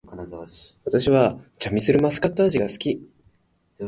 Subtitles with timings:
[0.83, 3.07] 私はチャミスルマスカット味が好き